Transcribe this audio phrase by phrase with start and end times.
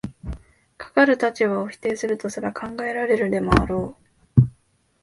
[0.79, 3.95] かかる立場を否定するとすら考えられるでもあろ
[4.35, 4.41] う。